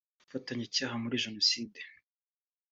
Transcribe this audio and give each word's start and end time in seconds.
ubufatanyacyaha 0.19 0.95
muri 1.03 1.15
Jenoside 1.25 1.79